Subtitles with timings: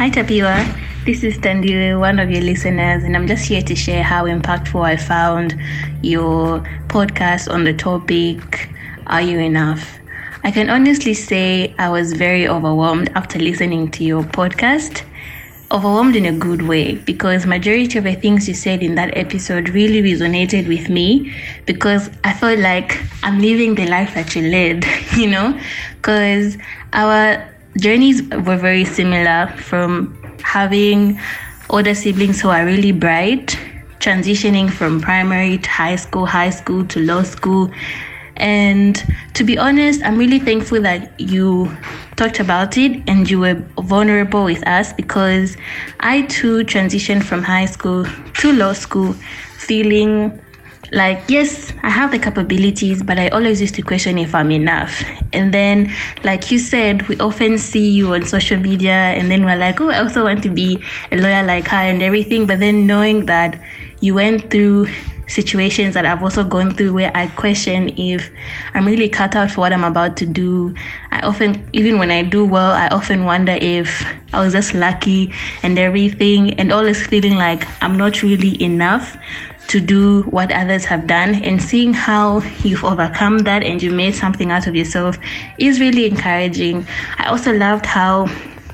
[0.00, 0.56] Hi, Tapiwa.
[1.04, 4.82] This is Tandile, one of your listeners, and I'm just here to share how impactful
[4.82, 5.60] I found
[6.00, 8.70] your podcast on the topic
[9.08, 9.98] Are You Enough?
[10.42, 15.02] I can honestly say I was very overwhelmed after listening to your podcast.
[15.70, 19.68] Overwhelmed in a good way because majority of the things you said in that episode
[19.68, 21.30] really resonated with me
[21.66, 24.82] because I felt like I'm living the life that you led,
[25.18, 25.60] you know?
[25.96, 26.56] Because
[26.94, 27.46] our
[27.76, 31.18] journeys were very similar from having
[31.68, 33.58] older siblings who are really bright,
[34.00, 37.70] transitioning from primary to high school, high school to law school.
[38.36, 38.96] And
[39.34, 41.76] to be honest, I'm really thankful that you
[42.16, 45.56] talked about it and you were vulnerable with us because
[46.00, 49.14] I too transitioned from high school to law school
[49.58, 50.40] feeling
[50.92, 55.02] like yes i have the capabilities but i always used to question if i'm enough
[55.32, 55.92] and then
[56.24, 59.90] like you said we often see you on social media and then we're like oh
[59.90, 60.82] i also want to be
[61.12, 63.60] a lawyer like her and everything but then knowing that
[64.00, 64.86] you went through
[65.28, 68.30] situations that I've also gone through where I question if
[68.74, 70.74] I'm really cut out for what I'm about to do.
[71.12, 75.32] I often, even when I do well, I often wonder if I was just lucky
[75.62, 79.16] and everything, and always feeling like I'm not really enough
[79.70, 84.16] to do what others have done and seeing how you've overcome that and you made
[84.16, 85.16] something out of yourself
[85.58, 86.84] is really encouraging.
[87.18, 88.26] I also loved how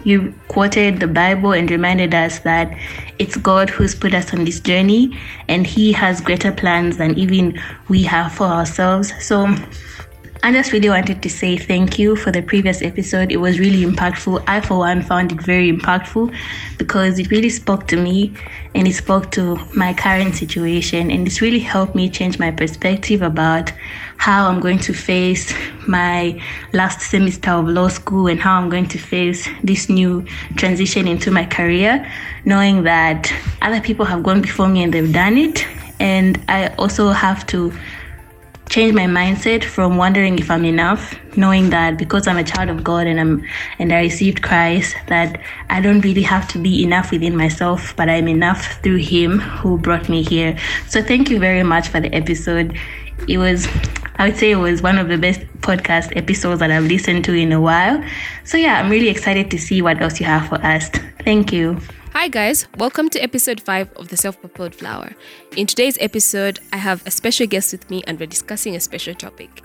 [0.05, 2.75] you quoted the Bible and reminded us that
[3.19, 7.61] it's God who's put us on this journey and He has greater plans than even
[7.89, 9.13] we have for ourselves.
[9.23, 9.55] So
[10.47, 13.33] I just really wanted to say thank you for the previous episode.
[13.33, 14.45] It was really impactful.
[14.47, 16.33] I, for one, found it very impactful
[16.79, 18.33] because it really spoke to me
[18.73, 21.11] and it spoke to my current situation.
[21.11, 23.73] And it's really helped me change my perspective about
[24.19, 25.53] how I'm going to face
[25.89, 26.41] my
[26.73, 30.25] last semester of law school and how I'm going to face this new
[30.55, 32.09] transition into my career,
[32.45, 35.67] knowing that other people have gone before me and they've done it.
[35.99, 37.73] And I also have to
[38.69, 42.83] change my mindset from wondering if I'm enough, knowing that because I'm a child of
[42.83, 43.45] God and I'm
[43.79, 48.09] and I received Christ, that I don't really have to be enough within myself, but
[48.09, 50.59] I'm enough through Him who brought me here.
[50.89, 52.77] So thank you very much for the episode.
[53.29, 53.67] It was
[54.19, 57.35] I would say it was one of the best podcast episodes that I've listened to
[57.35, 58.03] in a while.
[58.45, 60.89] So yeah, I'm really excited to see what else you have for us.
[61.23, 61.81] Thank you.
[62.19, 62.67] Hi, guys.
[62.79, 65.15] Welcome to episode 5 of The Self Propelled Flower.
[65.55, 69.15] In today's episode, I have a special guest with me and we're discussing a special
[69.15, 69.63] topic.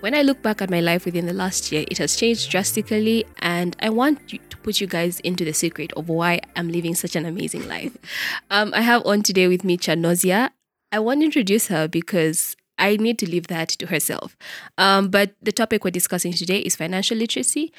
[0.00, 3.26] When I look back at my life within the last year, it has changed drastically,
[3.40, 7.16] and I want to put you guys into the secret of why I'm living such
[7.16, 7.94] an amazing life.
[8.50, 10.52] Um, I have on today with me Chanozya.
[10.90, 14.38] I want to introduce her because I need to leave that to herself.
[14.78, 17.72] Um, but the topic we're discussing today is financial literacy,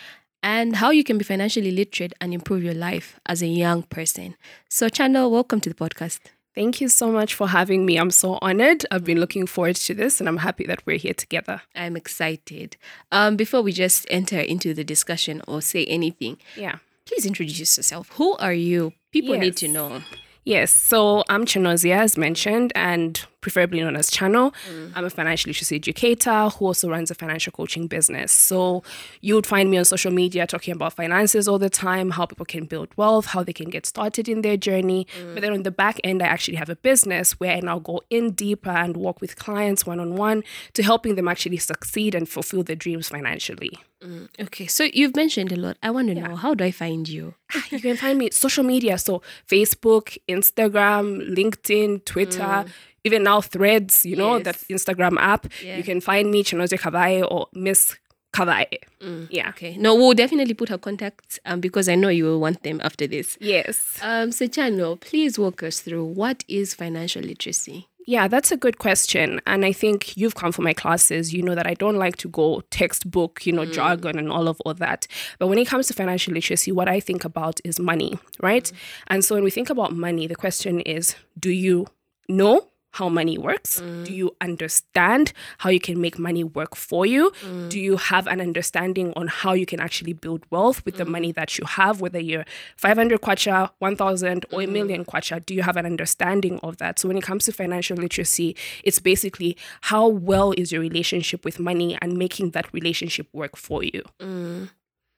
[0.44, 4.35] and how you can be financially literate and improve your life as a young person.
[4.69, 6.19] So, Chano, welcome to the podcast.
[6.53, 7.97] Thank you so much for having me.
[7.97, 8.85] I'm so honored.
[8.91, 11.62] I've been looking forward to this and I'm happy that we're here together.
[11.75, 12.75] I'm excited.
[13.12, 16.79] Um, before we just enter into the discussion or say anything, yeah.
[17.06, 18.09] Please introduce yourself.
[18.13, 18.94] Who are you?
[19.12, 19.41] People yes.
[19.41, 20.02] need to know.
[20.46, 24.53] Yes, so I'm Chanozya, as mentioned, and preferably known as Chano.
[24.69, 24.91] Mm.
[24.96, 28.31] I'm a financial literacy educator who also runs a financial coaching business.
[28.31, 28.84] So
[29.22, 32.46] you would find me on social media talking about finances all the time, how people
[32.46, 35.07] can build wealth, how they can get started in their journey.
[35.19, 35.34] Mm.
[35.34, 38.02] But then on the back end, I actually have a business where I now go
[38.09, 42.29] in deeper and work with clients one on one to helping them actually succeed and
[42.29, 43.78] fulfill their dreams financially.
[44.03, 45.78] Mm, okay, so you've mentioned a lot.
[45.84, 46.28] I want to yeah.
[46.28, 47.35] know how do I find you?
[47.53, 52.69] Ah, you can find me social media, so Facebook, Instagram, LinkedIn, Twitter, mm.
[53.03, 54.06] Even now Threads.
[54.06, 54.45] You know yes.
[54.45, 55.47] that Instagram app.
[55.63, 55.78] Yeah.
[55.78, 57.95] You can find me Chanoze Kavae or Miss
[58.34, 58.67] Kavae.
[59.01, 59.50] Mm, yeah.
[59.50, 59.75] Okay.
[59.78, 63.07] No, we'll definitely put her contacts um because I know you will want them after
[63.07, 63.38] this.
[63.40, 64.00] Yes.
[64.01, 64.31] Um.
[64.31, 67.88] So Chano, please walk us through what is financial literacy.
[68.07, 69.40] Yeah, that's a good question.
[69.45, 71.34] And I think you've come for my classes.
[71.34, 73.73] You know that I don't like to go textbook, you know, mm.
[73.73, 75.07] jargon and all of all that.
[75.38, 78.63] But when it comes to financial literacy, what I think about is money, right?
[78.63, 78.73] Mm.
[79.08, 81.87] And so when we think about money, the question is do you
[82.28, 83.79] know how money works?
[83.79, 84.05] Mm.
[84.05, 87.32] Do you understand how you can make money work for you?
[87.43, 87.70] Mm.
[87.70, 90.99] Do you have an understanding on how you can actually build wealth with mm.
[90.99, 92.46] the money that you have, whether you're
[92.78, 94.72] 500 kwacha, 1,000, or a mm.
[94.72, 95.46] million kwacha?
[95.46, 96.99] Do you have an understanding of that?
[96.99, 101.59] So, when it comes to financial literacy, it's basically how well is your relationship with
[101.59, 104.03] money and making that relationship work for you.
[104.20, 104.70] Mm.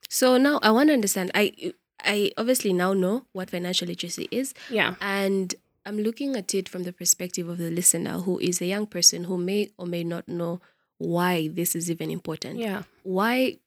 [0.09, 1.31] So, now I want to understand.
[1.33, 1.73] I
[2.03, 4.53] I obviously now know what financial literacy is.
[4.69, 4.95] Yeah.
[5.01, 5.55] And
[5.85, 9.25] I'm looking at it from the perspective of the listener who is a young person
[9.25, 10.61] who may or may not know
[10.97, 12.59] why this is even important.
[12.59, 12.83] Yeah.
[13.03, 13.57] Why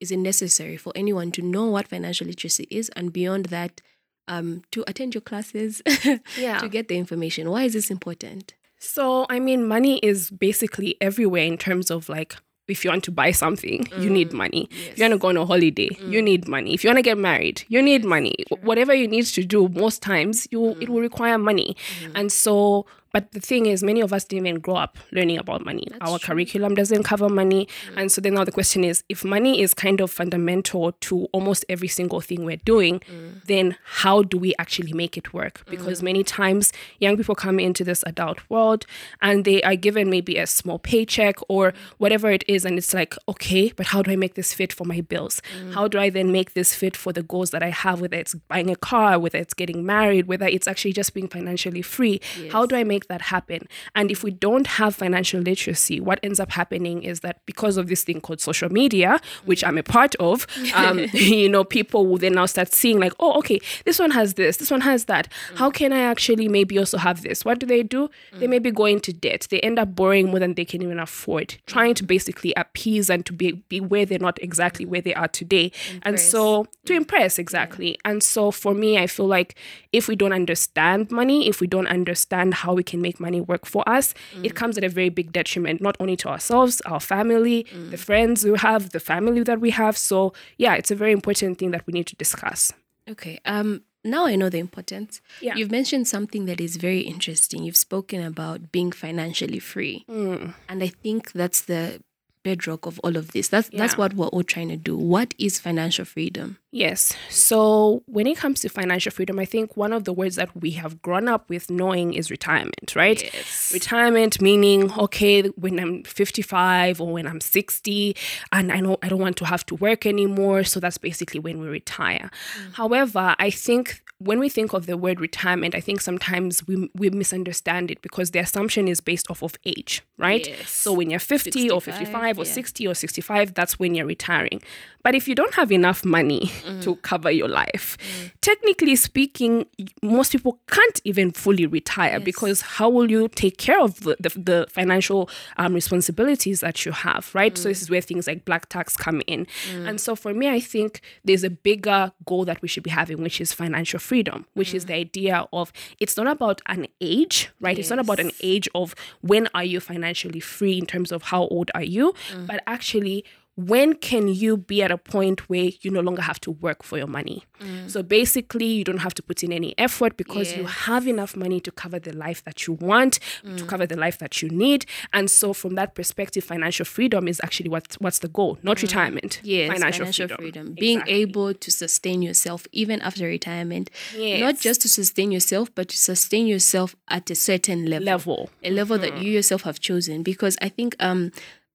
[0.00, 3.80] is it necessary for anyone to know what financial literacy is and beyond that
[4.26, 5.80] um, to attend your classes
[6.36, 6.58] Yeah.
[6.58, 7.48] to get the information?
[7.50, 8.54] Why is this important?
[8.80, 12.34] So, I mean, money is basically everywhere in terms of like,
[12.72, 14.68] if you want to buy something, you need mm, money.
[14.90, 16.24] If you want to go on a holiday, you mm.
[16.24, 16.74] need money.
[16.74, 18.34] If you want to get married, you need money.
[18.50, 20.88] Wh- Whatever you need to do, most times you it mm.
[20.88, 21.76] will require money.
[22.14, 25.64] And so, but the thing is, many of us didn't even grow up learning about
[25.64, 25.86] money.
[26.00, 27.68] Our curriculum doesn't cover money.
[27.90, 28.00] Mm.
[28.00, 31.64] And so then now the question is, if money is kind of fundamental to almost
[31.68, 33.44] every single thing we're doing, mm.
[33.44, 35.64] then how do we actually make it work?
[35.66, 35.70] Mm.
[35.70, 38.86] Because many times young people come into this adult world
[39.20, 43.14] and they are given maybe a small paycheck or whatever it is, and it's like,
[43.28, 45.42] okay, but how do I make this fit for my bills?
[45.74, 48.34] How do I then make this fit for the goals that I have, whether it's
[48.34, 52.20] buying a car, whether it's getting married, whether it's actually just being financially free?
[52.50, 53.66] How do I make that happen?
[53.94, 57.88] And if we don't have financial literacy, what ends up happening is that because of
[57.88, 62.18] this thing called social media, which I'm a part of, um, you know, people will
[62.18, 65.28] then now start seeing like, oh, okay, this one has this, this one has that.
[65.52, 65.58] Mm.
[65.58, 67.44] How can I actually maybe also have this?
[67.44, 68.10] What do they do?
[68.34, 68.50] They mm.
[68.50, 69.46] maybe go into debt.
[69.50, 72.08] They end up borrowing more than they can even afford, trying to mm.
[72.08, 75.72] basically appease and to be, be where they're not exactly where they are today.
[76.02, 77.98] And so to impress, exactly.
[78.04, 79.56] And so for me, I feel like
[79.92, 83.64] if we don't understand money, if we don't understand how we can make money work
[83.64, 84.12] for us,
[84.42, 88.44] it comes at a very big detriment, not only to ourselves, our family, the friends
[88.44, 89.96] we have, the family that we have.
[89.96, 92.72] So yeah, it's a very important thing that we need to discuss.
[93.08, 93.38] Okay.
[93.44, 93.82] Um.
[94.04, 95.20] Now I know the importance.
[95.40, 95.54] Yeah.
[95.54, 97.62] You've mentioned something that is very interesting.
[97.62, 100.54] You've spoken about being financially free, Mm.
[100.68, 102.00] and I think that's the
[102.42, 103.48] bedrock of all of this.
[103.48, 104.96] That's that's what we're all trying to do.
[104.96, 106.58] What is financial freedom?
[106.70, 107.14] Yes.
[107.28, 110.70] So when it comes to financial freedom, I think one of the words that we
[110.72, 113.22] have grown up with knowing is retirement, right?
[113.22, 113.72] Yes.
[113.74, 118.16] Retirement meaning, okay, when I'm 55 or when I'm 60
[118.52, 120.64] and I know I don't want to have to work anymore.
[120.64, 122.30] So that's basically when we retire.
[122.58, 122.74] Mm.
[122.74, 127.10] However, I think when we think of the word retirement, I think sometimes we, we
[127.10, 130.46] misunderstand it because the assumption is based off of age, right?
[130.46, 130.70] Yes.
[130.70, 132.52] So when you're 50 or 55 or yeah.
[132.52, 134.62] 60 or 65, that's when you're retiring.
[135.02, 136.80] But if you don't have enough money mm-hmm.
[136.80, 138.30] to cover your life, mm.
[138.40, 139.66] technically speaking,
[140.02, 144.28] most people can't even fully retire because how will you take care of the, the,
[144.28, 147.58] the financial um, responsibilities that you have, right?
[147.58, 147.70] So mm.
[147.70, 149.46] this is where things like black tax come in.
[149.72, 149.88] Mm.
[149.88, 153.20] And so for me, I think there's a bigger goal that we should be having,
[153.22, 154.11] which is financial freedom,
[154.54, 155.00] which is the mm.
[155.00, 157.78] idea of it's not about an age, right?
[157.78, 161.46] It's not about an age of when are you financially free in terms of how
[161.46, 162.46] old are you, mm.
[162.46, 166.50] but actually when can you be at a point where you no longer have to
[166.50, 167.44] work for your money?
[167.86, 171.60] So basically, you don't have to put in any effort because you have enough money
[171.60, 173.20] to cover the life that you want,
[173.56, 174.84] to cover the life that you need.
[175.12, 179.38] And so, from that perspective, financial freedom is actually what, what's the goal, not retirement.
[179.44, 180.72] Yes, financial, freedom.
[180.74, 181.14] Being Exactly.
[181.22, 183.90] able to sustain yourself even after retirement.
[184.16, 184.40] Yes.
[184.40, 188.06] Not just to sustain yourself, but to sustain yourself at a certain level.
[188.06, 188.50] level.
[188.64, 189.22] A level that Mm-hmm.
[189.22, 190.24] you yourself have chosen.
[190.24, 191.30] Because I think um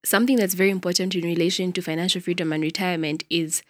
[0.07, 3.61] something that's very important in relation to financial freedom and retirement is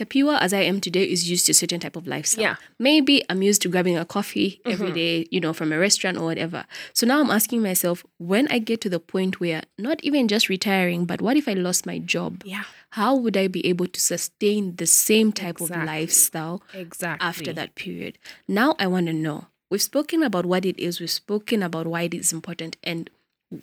[0.00, 2.42] Tapiwa, as I am today, is used to a certain type of lifestyle.
[2.42, 2.56] Yeah.
[2.78, 4.94] Maybe I'm used to grabbing a coffee every mm-hmm.
[4.94, 6.64] day, you know, from a restaurant or whatever.
[6.94, 10.48] So now I'm asking myself, when I get to the point where not even just
[10.48, 12.42] retiring, but what if I lost my job?
[12.46, 12.64] Yeah.
[12.90, 15.86] How would I be able to sustain the same type of Exactly.
[15.86, 17.26] lifestyle Exactly.
[17.26, 18.16] after that period?
[18.48, 19.48] Now I want to know.
[19.70, 23.10] We've spoken about what it is, we've spoken about why it is important, and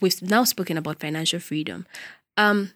[0.01, 1.86] we've now spoken about financial freedom.
[2.38, 2.72] Um,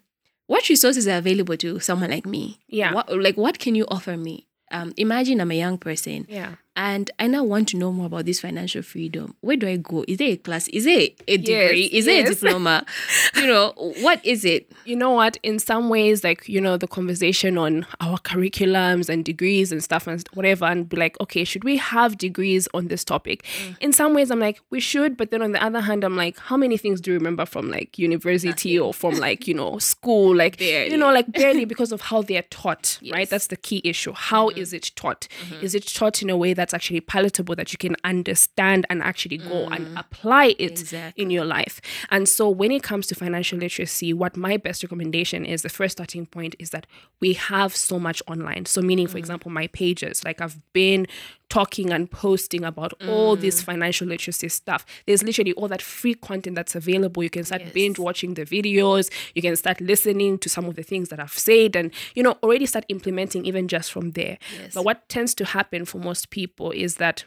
[0.46, 2.60] what resources are available to someone like me?
[2.68, 2.92] Yeah.
[2.94, 4.48] What, like, what can you offer me?
[4.70, 6.54] Um, imagine I'm a young person Yeah.
[6.76, 9.34] And I now want to know more about this financial freedom.
[9.40, 10.04] Where do I go?
[10.08, 10.68] Is there a class?
[10.68, 11.84] Is there a degree?
[11.92, 12.30] is there yes.
[12.30, 12.86] a diploma?
[13.36, 14.72] you know, what is it?
[14.84, 19.24] you know what in some ways like you know the conversation on our curriculums and
[19.24, 23.04] degrees and stuff and whatever and be like okay should we have degrees on this
[23.04, 23.76] topic mm.
[23.80, 26.38] in some ways i'm like we should but then on the other hand i'm like
[26.38, 30.34] how many things do you remember from like university or from like you know school
[30.34, 34.12] like you know like barely because of how they're taught right that's the key issue
[34.12, 34.58] How mm-hmm.
[34.58, 35.64] is it taught mm-hmm.
[35.64, 39.38] is it taught in a way that's actually palatable that you can understand and actually
[39.38, 39.98] go and mm.
[39.98, 41.20] apply it Exactly.
[41.20, 41.80] in your life.
[42.08, 45.98] And so when it comes to financial literacy, what my best recommendation is the first
[45.98, 46.86] starting point is that
[47.18, 48.66] we have so much online.
[48.66, 49.24] So meaning, for mm.
[49.24, 51.08] example, my pages, like I've been
[51.52, 53.64] talking and posting about all this mm.
[53.66, 54.86] financial literacy stuff.
[55.06, 57.22] There's literally all that free content that's available.
[57.22, 60.82] You can start binge watching the videos, you can start listening to some of the
[60.82, 64.38] things that I've said and you know already start implementing even just from there.
[64.58, 64.72] Yes.
[64.72, 67.24] But what tends to happen for most people is that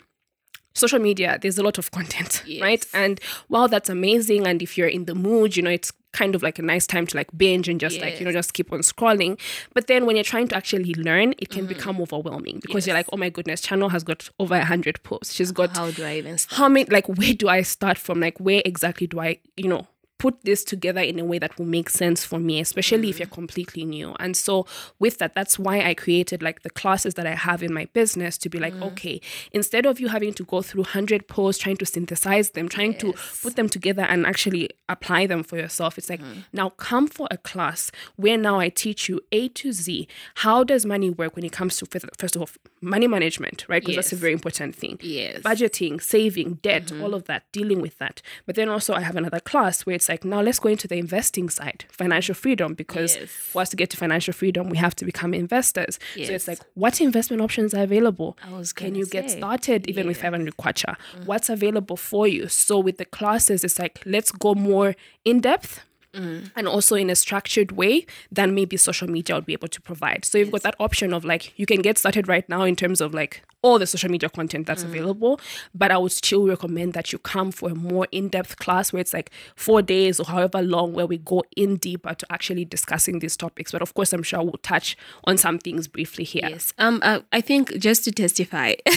[0.75, 2.61] social media, there's a lot of content, Yes.
[2.61, 2.85] right?
[2.93, 6.41] And while that's amazing, and if you're in the mood, you know, it's kind of
[6.41, 8.79] like a nice time to like binge and just like, you know, just keep on
[8.79, 9.37] scrolling.
[9.73, 12.99] But then when you're trying to actually learn, it can become overwhelming because you're Mm.
[12.99, 15.33] Like, oh my goodness, Chano has got over a hundred posts.
[15.33, 16.57] She's got How do I even start?
[16.57, 18.21] how many like where do I start from?
[18.21, 21.65] Like where exactly do I, you know, put this together in a way that will
[21.65, 23.19] make sense for me, especially if mm.
[23.19, 24.15] you're completely new.
[24.19, 24.65] And so
[24.99, 28.37] with that, that's why I created like the classes that I have in my business
[28.39, 28.83] to be like, mm.
[28.91, 29.19] okay,
[29.51, 33.13] instead of you having to go through 100 posts, trying to synthesize them, trying to
[33.41, 36.43] put them together and actually apply them for yourself, it's like, mm.
[36.53, 40.07] now come for a class where now I teach you A to Z.
[40.35, 42.49] How does money work when it comes to, first- first of all,
[42.85, 43.81] money management, right?
[43.81, 45.41] Because that's a very important thing Yes.
[45.41, 47.03] budgeting, saving, debt, mm-hmm.
[47.03, 48.21] all of that, dealing with that.
[48.45, 50.97] But then also, I have another class where it's like, now let's go into the
[50.97, 53.29] investing side, financial freedom, because Yes.
[53.29, 55.99] for us to get to financial freedom, we have to become investors.
[56.15, 56.27] Yes.
[56.27, 58.37] So it's like, what investment options are available?
[58.43, 60.95] I was Can you get started even with 500 kwacha?
[61.17, 61.25] Mm.
[61.25, 62.47] What's available for you?
[62.47, 65.81] So with the classes, it's like, let's go more in depth
[66.15, 70.25] and also in a structured way than maybe social media would be able to provide.
[70.25, 73.01] So you've got that option of like you can get started right now in terms
[73.01, 75.39] of like all the social media content that's available,
[75.73, 79.11] but I would still recommend that you come for a more in-depth class where it's
[79.11, 83.35] like 4 days or however long where we go in deeper to actually discussing these
[83.35, 83.71] topics.
[83.71, 86.47] But of course, I'm sure we'll touch on some things briefly here.
[86.47, 86.73] Yes.
[86.77, 86.99] Um.
[87.01, 88.73] Uh, I think just to testify,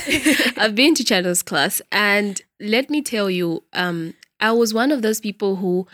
[0.59, 5.03] I've been to Chano's class, and let me tell you, um, I was one of
[5.03, 5.87] those people who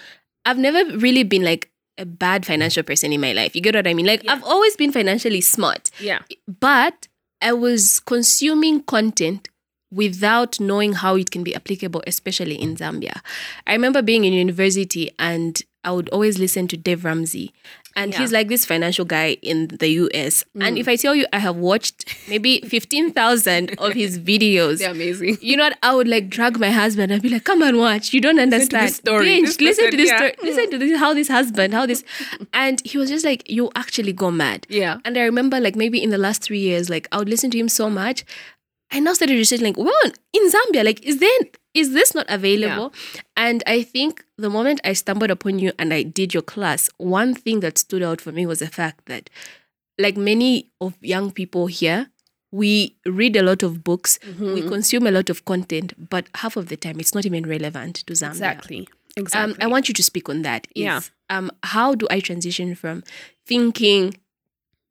[0.44, 3.54] I've never really been like a bad financial person in my life.
[3.54, 4.06] You get what I mean?
[4.06, 6.20] Like I've always been financially smart, Yeah.
[6.60, 7.08] but
[7.40, 9.48] I was consuming content
[9.92, 13.20] without knowing how it can be applicable, especially in Zambia.
[13.66, 17.52] I remember being in university and I would always listen to Dave Ramsey.
[17.96, 20.44] And he's like this financial guy in the US.
[20.54, 20.80] And mm.
[20.80, 24.78] if I tell you, I have watched maybe 15,000 of his videos.
[24.78, 25.38] They're amazing.
[25.40, 25.78] You know what?
[25.82, 28.12] I would like drag my husband and be like, come and watch.
[28.12, 28.84] You don't understand.
[28.84, 29.40] Listen to this story.
[29.40, 30.16] This listen to this yeah.
[30.16, 30.34] story.
[30.42, 32.04] Listen to this, how this husband, how this.
[32.52, 34.66] And he was just like, you actually go mad.
[34.68, 34.98] Yeah.
[35.04, 37.58] And I remember like maybe in the last three years, like I would listen to
[37.58, 38.24] him so much.
[38.90, 41.38] I now started researching like, well, in Zambia, like, is there
[41.74, 42.92] is this not available?
[43.36, 47.34] And I think the moment I stumbled upon you and I did your class, one
[47.34, 49.28] thing that stood out for me was the fact that,
[49.98, 52.10] like many of young people here,
[52.52, 56.68] we read a lot of books, we consume a lot of content, but half of
[56.68, 58.30] the time it's not even relevant to Zambia.
[58.30, 58.78] Exactly.
[58.78, 59.56] Um, Exactly.
[59.60, 60.66] I want you to speak on that.
[60.74, 61.00] is, Yeah.
[61.30, 63.02] Um, how do I transition from
[63.46, 64.14] thinking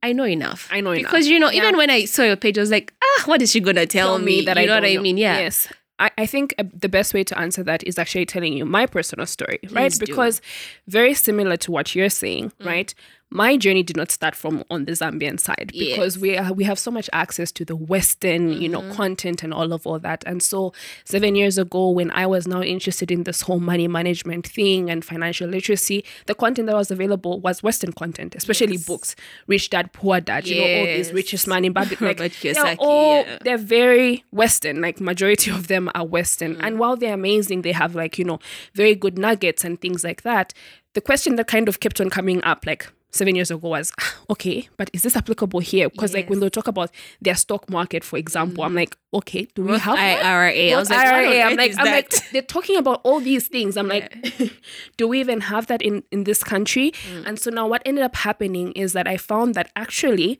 [0.02, 0.68] I know enough?
[0.72, 1.04] I know enough.
[1.12, 1.64] because you know, Yeah.
[1.64, 4.20] even when I saw your page, I was like, ah, what is she gonna tell,
[4.20, 4.42] me?
[4.46, 5.18] that you I know what I mean?
[5.18, 5.40] Yeah.
[5.40, 5.68] Yes.
[6.00, 8.86] I, I think uh, the best way to answer that is actually telling you my
[8.86, 9.92] personal story, right?
[9.92, 9.98] Do.
[9.98, 10.08] Mm.
[10.08, 10.42] Because
[10.88, 12.94] very similar to what you're saying, right?
[13.36, 16.18] My journey did not start from on the Zambian side because Yes.
[16.18, 18.92] we are, we have so much access to the Western, you know, Mm-hmm.
[18.94, 20.24] content and all of all that.
[20.28, 20.72] And so
[21.04, 25.04] seven years ago, when I was now interested in this whole money management thing and
[25.04, 28.86] financial literacy, the content that was available was Western content, especially Yes.
[28.86, 29.16] books,
[29.48, 32.16] Rich Dad Poor Dad, you know, all these richest man in Babylon.
[32.24, 33.40] Like, they're all yeah.
[33.44, 34.80] they're very Western.
[34.82, 36.60] Like majority of them are Western, Mm.
[36.66, 38.38] and while they're amazing, they have like you know
[38.76, 40.54] very good nuggets and things like that.
[40.94, 42.84] The question that kind of kept on coming up, like
[43.14, 45.90] seven years ago, was "Ah, okay, but is this applicable here?
[45.90, 46.92] Because like when they talk about
[47.22, 49.98] their stock market, for example, I'm like, okay, do we have?
[49.98, 50.72] IRA.
[50.72, 51.42] I was like, IRA.
[51.42, 53.78] I'm like, I'm like, they're talking about all these things.
[53.78, 54.12] I'm like,
[54.98, 56.92] do we even have that in in this country?
[56.92, 57.28] Mm.
[57.28, 60.40] And so now, what ended up happening is that I found that actually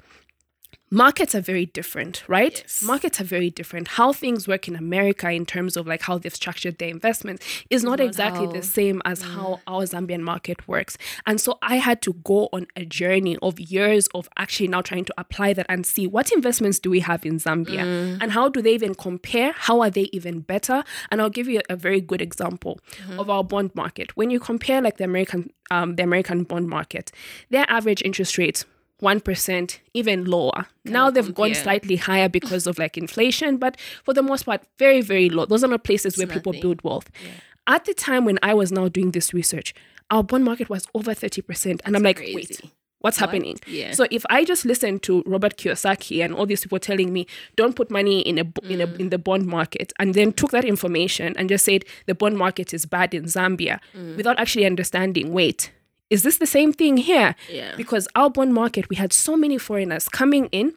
[0.94, 2.60] markets are very different, right?
[2.62, 2.84] Yes.
[2.84, 3.88] Markets are very different.
[3.90, 7.84] How things work in America in terms of like how they've structured their investments is
[7.84, 9.34] not, Not exactly how- the same as mm.
[9.34, 10.98] how our Zambian market works.
[11.26, 15.06] And so I had to go on a journey of years of actually now trying
[15.06, 18.18] to apply that and see what investments do we have in Zambia mm.
[18.22, 19.54] and how do they even compare?
[19.54, 20.84] How are they even better?
[21.10, 23.20] And I'll give you a, a very good example mm-hmm.
[23.20, 24.16] of our bond market.
[24.16, 27.12] When you compare like the American um, the American bond market,
[27.50, 28.66] their average interest rates
[29.04, 30.66] 1%, even lower.
[30.86, 31.64] now they've gone compare.
[31.64, 35.46] slightly higher because of like inflation, but for the most part, very, very low.
[35.46, 37.10] Those are not places where people build wealth.
[37.68, 39.74] At the time when I was now doing this research,
[40.10, 41.82] our bond market was over 30%.
[41.86, 42.72] And I'm like, wait, crazy.
[43.00, 43.58] what's happening?
[43.68, 43.92] Yeah.
[43.94, 47.76] So if I just listen to Robert Kiyosaki and all these people telling me, don't
[47.76, 50.66] put money in a b- in a in the bond market, and then took that
[50.66, 53.80] information and just said the bond market is bad in Zambia
[54.18, 55.72] without actually understanding, wait,
[56.14, 57.34] is this the same thing here?
[57.50, 57.76] Yeah.
[57.76, 60.76] Because our bond market, we had so many foreigners coming in,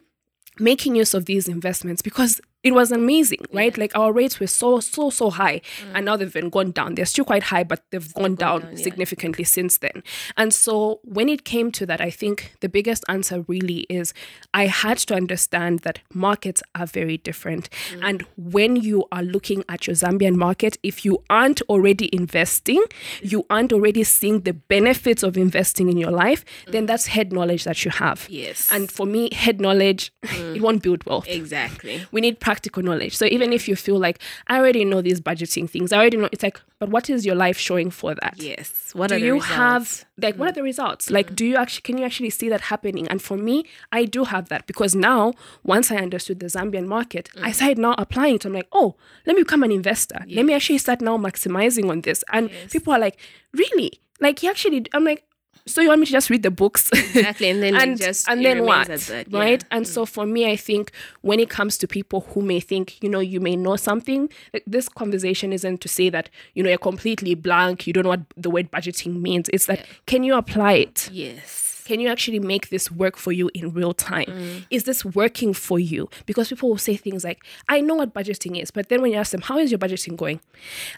[0.57, 3.77] making use of these investments because it was amazing, right?
[3.77, 5.61] Like our rates were so, so, so high.
[5.81, 5.91] Mm.
[5.95, 6.95] And now they've been gone down.
[6.95, 8.83] They're still quite high, but they've gone down, down, yeah.
[8.83, 10.03] significantly since then.
[10.35, 14.13] And so when it came to that, I think the biggest answer really is
[14.53, 17.69] I had to understand that markets are very different.
[17.91, 18.09] Mm.
[18.09, 22.83] And when you are looking at your Zambian market, if you aren't already investing,
[23.21, 26.73] you aren't already seeing the benefits of investing in your life, mm.
[26.73, 28.27] then that's head knowledge that you have.
[28.29, 28.67] Yes.
[28.71, 32.01] And for me, head knowledge, it won't build wealth Exactly.
[32.11, 33.15] we need practical knowledge.
[33.15, 36.27] So even if you feel like I already know these budgeting things, I already know
[36.31, 38.33] it's like, but what is your life showing for that?
[38.37, 38.91] Yes.
[38.93, 39.55] What Do are the you results?
[39.55, 40.55] have like what are mm.
[40.55, 41.11] the results?
[41.11, 43.07] Like do you actually can you actually see that happening?
[43.07, 45.33] And for me, I do have that because now
[45.63, 47.43] once I understood the Zambian market, mm.
[47.43, 48.45] I started now applying it.
[48.45, 48.95] I'm like, oh,
[49.27, 50.19] let me become an investor.
[50.27, 52.23] Let me actually start now maximizing on this.
[52.33, 53.19] And people are like,
[53.53, 53.91] really?
[54.19, 55.26] Like you actually I'm like,
[55.67, 56.89] so you want me to just read the books?
[56.93, 58.87] Exactly, and then and, just- and then what?
[58.87, 59.39] that, yeah.
[59.39, 59.63] Right?
[59.71, 63.09] And so for me, I think when it comes to people who may think, you
[63.09, 66.77] know, you may know something, like, this conversation isn't to say that, you know, you're
[66.77, 69.49] completely blank, you don't know what the word budgeting means.
[69.53, 71.09] It's that can you apply it?
[71.11, 71.83] Yes.
[71.85, 74.25] Can you actually make this work for you in real time?
[74.25, 74.65] Mm.
[74.69, 76.09] Is this working for you?
[76.25, 79.17] Because people will say things like, I know what budgeting is, but then when you
[79.17, 80.41] ask them, how is your budgeting going?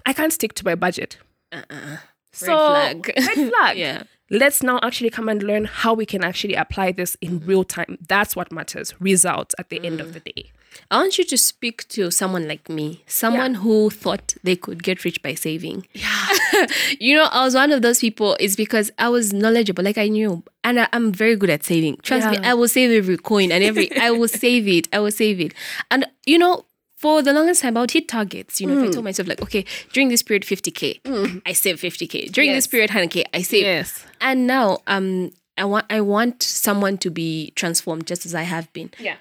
[0.07, 1.17] I can't stick to my budget.
[1.51, 1.97] Uh uh.
[2.31, 3.11] So, flag.
[3.17, 3.77] red flag.
[3.85, 4.03] Yeah.
[4.29, 7.97] Let's now actually come and learn how we can actually apply this in real time.
[8.07, 8.93] That's what matters.
[8.99, 10.51] Results at the end of the day.
[10.91, 15.03] I want you to speak to someone like me, someone who thought they could get
[15.03, 15.85] rich by saving.
[15.93, 16.27] Yeah.
[16.99, 18.37] you know, I was one of those people.
[18.39, 21.97] It's because I was knowledgeable, like I knew, and I, I'm very good at saving.
[22.03, 23.95] Trust me, I will save every coin and every.
[23.99, 24.87] I will save it.
[24.93, 25.53] I will save it.
[25.91, 26.65] And you know,
[26.99, 28.59] for the longest time, I would hit targets.
[28.59, 28.91] You know, if I mm.
[28.91, 29.63] told myself like, okay,
[29.93, 31.41] during this period, 50k, mm.
[31.45, 32.29] I save 50k.
[32.29, 33.63] During this period, 100k, I save.
[33.63, 34.05] Yes.
[34.19, 38.71] And now, um, I want I want someone to be transformed just as I have
[38.73, 38.91] been.
[38.99, 39.15] Yeah.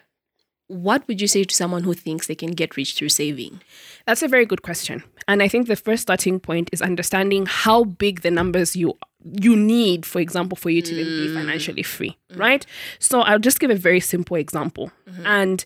[0.67, 3.61] What would you say to someone who thinks they can get rich through saving?
[4.07, 5.05] That's a very good question.
[5.29, 9.55] And I think the first starting point is understanding how big the numbers you you
[9.55, 11.35] need, for example, for you to then be mm.
[11.35, 12.67] financially free, right?
[12.99, 14.91] So I'll just give a very simple example.
[15.09, 15.27] Mm-hmm.
[15.27, 15.65] And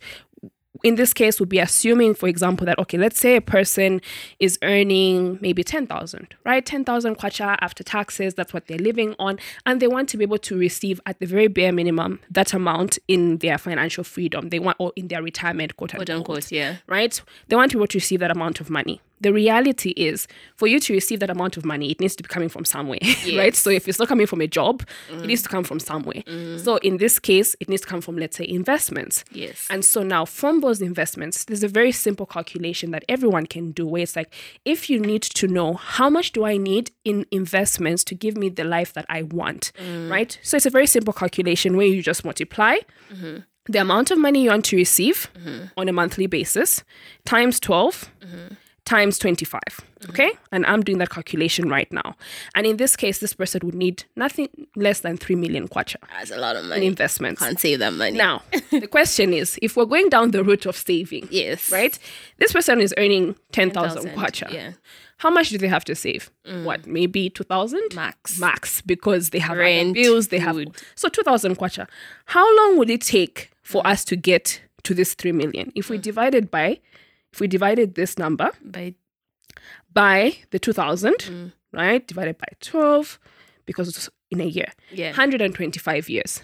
[0.82, 4.00] in this case would be assuming for example that okay let's say a person
[4.40, 9.80] is earning maybe 10,000 right 10,000 kwacha after taxes that's what they're living on and
[9.80, 13.38] they want to be able to receive at the very bare minimum that amount in
[13.38, 16.76] their financial freedom they want or in their retirement quote Quote unquote unquote, yeah.
[16.86, 17.20] right?
[17.48, 19.00] They want people to receive that amount of money.
[19.22, 20.26] The reality is,
[20.56, 22.98] for you to receive that amount of money, it needs to be coming from somewhere,
[23.36, 23.54] right?
[23.54, 25.52] So if it's not coming from a job, it needs to mm.
[25.52, 26.22] come from somewhere.
[26.26, 26.58] Mm.
[26.60, 29.24] So in this case, it needs to come from, let's say, investments.
[29.30, 29.66] Yes.
[29.70, 33.86] And so now from those investments, there's a very simple calculation that everyone can do
[33.86, 34.32] where it's like,
[34.64, 38.48] if you need to know how much do I need in investments to give me
[38.48, 40.10] the life that I want, mm.
[40.10, 40.38] right?
[40.42, 42.76] So it's a very simple calculation where you just multiply
[43.12, 43.38] mm-hmm.
[43.68, 45.66] the amount of money you want to receive mm-hmm.
[45.76, 46.82] on a monthly basis
[47.24, 48.54] times 12 mm-hmm.
[48.84, 49.60] Times 25
[50.08, 50.30] okay?
[50.30, 50.54] Mm-hmm.
[50.54, 52.16] And i'm doing that calculation right now.
[52.54, 56.30] And in this case this person would need nothing less than 3 million kwacha That's
[56.30, 56.86] a lot of in money.
[56.86, 57.40] investments.
[57.40, 58.16] Can't save that money.
[58.16, 61.70] now the question is if we're going down the route of saving Yes.
[61.70, 61.98] right
[62.38, 64.52] this person is earning 10,000 10,000, kwacha.
[64.52, 64.72] yeah.
[65.18, 66.30] how much do they have to save?
[66.46, 66.64] Mm.
[66.64, 68.38] What maybe 2000 Max.
[68.40, 70.58] max because they have Rent, bills they have
[70.96, 71.86] so 2000 kwacha.
[72.26, 73.90] How long would it take for mm.
[73.92, 75.70] us to get to this 3 million?
[75.76, 76.02] If we mm.
[76.02, 76.80] divided by
[77.32, 78.94] if we divided this number By
[79.92, 81.52] by the 2000 mm.
[81.72, 83.18] right divided by 12
[83.66, 85.08] because it's in a year Yeah.
[85.08, 86.42] 125 years.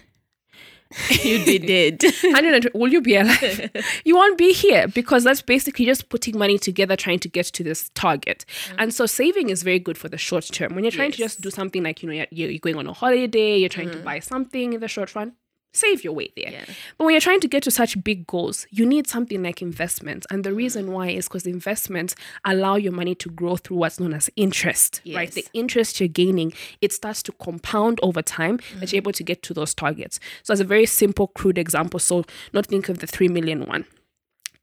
[1.23, 2.01] You'd be dead.
[2.23, 3.69] 120 will you be alive?
[4.05, 7.63] You won't be here because that's basically just putting money together trying to get to
[7.63, 8.45] this target.
[8.47, 8.75] Mm.
[8.79, 10.73] And so saving is very good for the short term.
[10.73, 12.93] When you're trying to just do something like you know you're, you're going on a
[12.93, 14.05] holiday you're trying to mm-hmm.
[14.05, 15.33] buy something in the short run
[15.73, 16.51] save your way there.
[16.51, 16.65] Yeah.
[16.97, 20.25] but when you're trying to get to such big goals you need something like investments
[20.31, 20.91] and the reason mm.
[20.91, 25.31] why is because investments allow your money to grow through what's known as interest right?
[25.31, 29.03] The interest you're gaining it starts to compound over time that you're mm.
[29.03, 30.19] able to get to those targets.
[30.43, 33.85] So as a very simple crude example so not think of the 3 million one.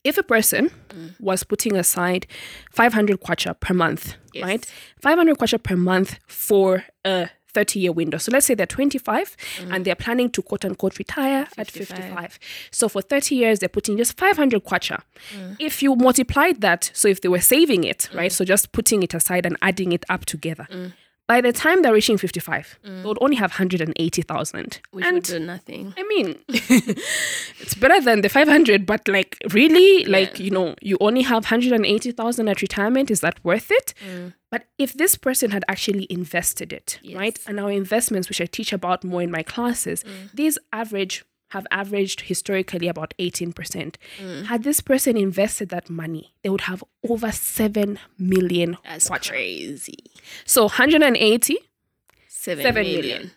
[0.05, 1.21] If a person mm.
[1.21, 2.27] was putting aside
[2.71, 4.45] 500 kwacha per month Yes.
[4.45, 4.73] right?
[5.01, 8.19] 500 kwacha per month for a 30 year window.
[8.19, 9.73] So let's say they're 25 mm-hmm.
[9.73, 11.97] and they're planning to quote unquote retire at 55.
[11.97, 12.39] 55
[12.71, 15.01] so for 30 years they're putting just 500 kwacha.
[15.35, 15.57] Mm.
[15.59, 18.19] If you multiplied that so if they were saving it mm.
[18.19, 20.93] right so just putting it aside and adding it up together mm.
[21.27, 23.03] By the time they're reaching 55 mm.
[23.03, 25.95] they would only have 180000 Which and would do nothing.
[25.97, 30.05] I mean, it's better than the 500, but like, really?
[30.05, 33.11] Like, you know, you only have 180,000 at retirement.
[33.11, 33.95] Is that worth it?
[34.09, 34.35] Mm.
[34.51, 37.39] But if this person had actually invested it, right?
[37.47, 40.33] And our investments, which I teach about more in my classes, mm.
[40.33, 43.95] these average have averaged historically about 18%.
[44.19, 44.45] Mm.
[44.47, 49.31] Had this person invested that money, they would have over 7 million That's kwacha.
[49.31, 49.99] crazy.
[50.45, 51.57] So 180,
[52.29, 53.01] Seven, Seven million.
[53.03, 53.31] million.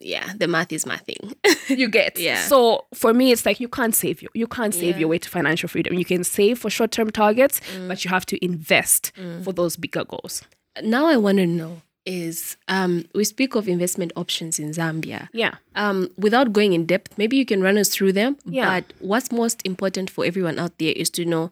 [0.00, 1.34] Yeah, the math is my thing.
[1.68, 2.18] you get.
[2.18, 2.42] Yeah.
[2.42, 4.28] So for me, it's like you can't save you.
[4.34, 5.00] You can't save Yeah.
[5.00, 5.94] your way to financial freedom.
[5.94, 7.88] You can save for short term targets, Mm.
[7.88, 10.42] but you have to invest for those bigger goals.
[10.82, 15.28] now I want to know is um, we speak of investment options in Zambia.
[15.32, 15.56] Yeah.
[15.74, 18.36] Um, without going in depth, maybe you can run us through them.
[18.44, 18.80] Yeah.
[18.80, 21.50] But what's most important for everyone out there is to know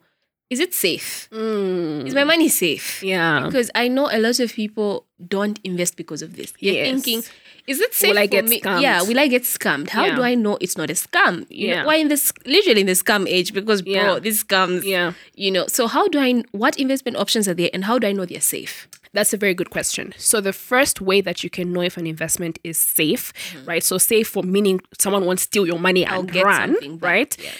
[0.51, 1.27] is it safe?
[1.31, 2.05] Mm.
[2.05, 3.01] Is my money safe?
[3.01, 3.41] Yeah.
[3.45, 6.53] Because I know a lot of people don't invest because of this.
[6.61, 6.85] They're Yes.
[7.03, 7.23] thinking,
[7.65, 8.61] is it safe Will I for get me?
[8.61, 8.81] scammed?
[8.83, 9.89] Yeah, will I get scammed?
[9.89, 10.15] How Yeah.
[10.15, 11.47] do I know it's not a scam?
[11.49, 11.79] You Yeah.
[11.81, 13.53] know, why in this literally in the scam age?
[13.53, 14.19] Because bro, Yeah.
[14.19, 14.83] these scams.
[14.83, 15.13] Yeah.
[15.33, 18.11] You know, so how do I what investment options are there and how do I
[18.11, 18.87] know they're safe?
[19.15, 20.13] That's a very good question.
[20.17, 23.33] So the first way that you can know if an investment is safe,
[23.65, 23.83] right?
[23.83, 26.13] So safe for meaning someone won't steal your money Mm-hmm.
[26.13, 27.35] I'll and get run, something right?
[27.41, 27.51] yeah.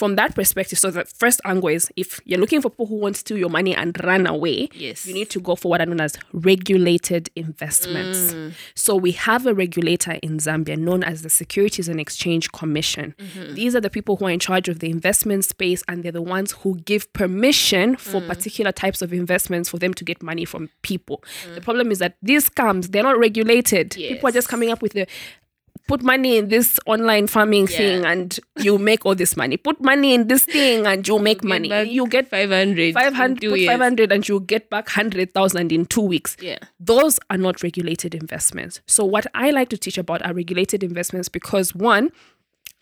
[0.00, 3.16] From that perspective, so the first angle is if you're looking for people who want
[3.16, 5.04] to steal your money and run away, Yes.
[5.06, 8.32] you need to go for what are known as regulated investments.
[8.32, 8.52] Mm.
[8.74, 13.14] So we have a regulator in Zambia known as the Securities and Exchange Commission.
[13.18, 13.54] Mm-hmm.
[13.54, 16.22] These are the people who are in charge of the investment space and they're the
[16.22, 17.98] ones who give permission Mm.
[18.00, 21.22] for particular types of investments for them to get money from people.
[21.54, 23.90] The problem is that these scams, they're not regulated.
[23.94, 25.06] People are just coming up with the
[25.86, 29.56] put money in this online farming thing and you make all this money.
[29.56, 31.68] Put money in this thing and you make money.
[31.90, 32.94] You get 500.
[32.94, 36.36] 500, put 500 and you'll get back 100,000 in two weeks.
[36.40, 36.58] Yeah.
[36.78, 38.80] Those are not regulated investments.
[38.86, 42.12] So, what I like to teach about are regulated investments because one,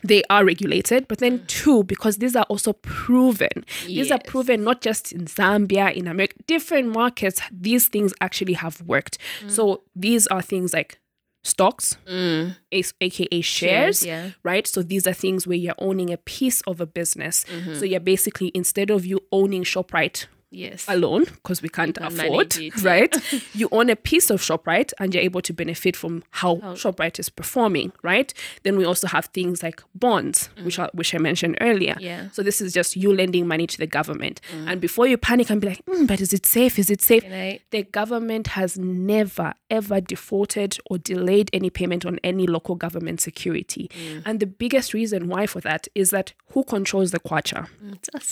[0.05, 1.47] they are regulated, but then mm.
[1.49, 3.65] two, because these are also proven.
[3.87, 8.81] These are proven not just in Zambia, in America, different markets, these things actually have
[8.83, 9.19] worked.
[9.43, 9.51] Mm.
[9.51, 11.01] So, these are things like
[11.43, 12.57] stocks, Mm.
[12.73, 14.31] aka shares, yeah.
[14.43, 14.67] right?
[14.67, 17.45] So these are things where you're owning a piece of a business.
[17.45, 17.75] Mm-hmm.
[17.75, 20.87] So you're basically instead of you owning ShopRite Yes.
[20.89, 23.15] alone because we can't can afford, it, right?
[23.55, 27.29] you own a piece of ShopRite and you're able to benefit from how ShopRite is
[27.29, 28.33] performing, right?
[28.63, 31.95] Then we also have things like bonds, which are which I mentioned earlier.
[31.95, 32.01] Mm.
[32.01, 32.21] Yeah.
[32.23, 32.35] Mm.
[32.35, 34.41] So this is just you lending money to the government.
[34.67, 36.79] And before you panic and be like, "Mm, but is it safe?
[36.79, 37.25] Is it safe?
[37.25, 43.21] I- the government has never ever defaulted or delayed any payment on any local government
[43.21, 43.91] security.
[43.91, 44.23] Mm.
[44.25, 47.69] And the biggest reason why for that is that who controls the kwacha?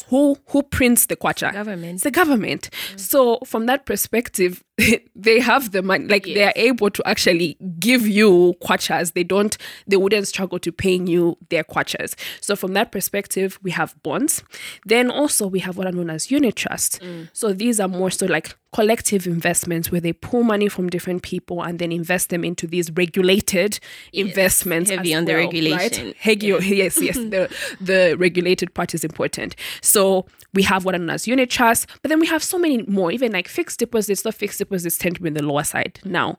[0.09, 1.53] Who who prints the kwacha?
[1.53, 2.01] Government.
[2.07, 2.71] The government.
[2.93, 3.01] Mm.
[3.01, 4.63] So from that perspective,
[5.15, 6.07] they have the money.
[6.07, 9.15] Like they are able to actually give you kwachas.
[9.15, 9.57] They don't.
[9.87, 12.15] They wouldn't struggle to paying you their kwachas.
[12.41, 14.43] So from that perspective, we have bonds.
[14.85, 17.01] Then also we have what are known as unit trust.
[17.01, 17.31] Mm.
[17.33, 21.63] So these are more so like collective investments where they pull money from different people
[21.63, 23.81] and then invest them into these regulated
[24.13, 24.91] investments.
[24.91, 26.09] heavy on the regulation.
[26.09, 26.17] Right?
[26.19, 27.17] Hegio, yes, yes.
[27.35, 27.49] the
[27.81, 29.57] the regulated part is important.
[29.81, 32.83] So we have what are known as unit trusts, but then we have so many
[32.83, 34.23] more, even like fixed deposits.
[34.23, 36.01] The fixed deposits tend to be on the lower side.
[36.05, 36.39] Now,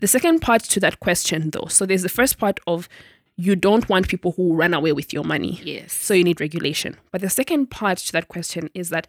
[0.00, 2.88] the second part to that question though, so there's the first part of
[3.36, 5.60] you don't want people who run away with your money.
[5.62, 5.92] Yes.
[5.92, 6.96] So you need regulation.
[7.10, 9.06] But the second part to that question is that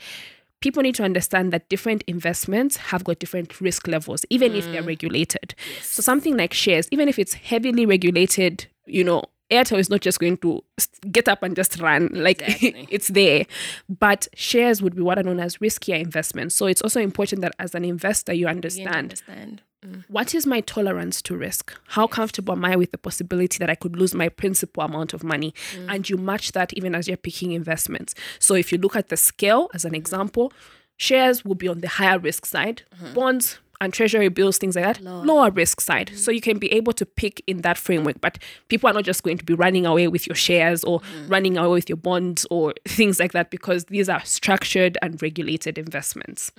[0.62, 4.82] people need to understand that different investments have got different risk levels, even if they're
[4.82, 4.88] mm.
[4.88, 5.54] regulated.
[5.76, 5.88] Yes.
[5.88, 10.20] So something like shares, even if it's heavily regulated, you know, Airtel is not just
[10.20, 10.64] going to
[11.12, 12.88] get up and just run like Exactly.
[12.92, 13.46] it's there.
[13.88, 16.56] But shares would be what are known as riskier investments.
[16.56, 19.62] So it's also important that as an investor, you You understand understand.
[19.86, 20.04] Mm.
[20.08, 21.74] what is my tolerance to risk?
[21.90, 25.24] How comfortable am I with the possibility that I could lose my principal amount of
[25.24, 25.54] money?
[25.76, 25.94] Mm.
[25.94, 28.16] And you match that even as you're picking investments.
[28.40, 29.98] So if you look at the scale as an mm.
[29.98, 30.52] example,
[30.98, 33.14] shares will be on the higher risk side, mm-hmm.
[33.14, 36.12] bonds and treasury bills, things like that, lower, risk side.
[36.16, 38.22] So you can be able to pick in that framework.
[38.22, 41.58] But people are not just going to be running away with your shares or running
[41.58, 46.52] away with your bonds or things like that because these are structured and regulated investments.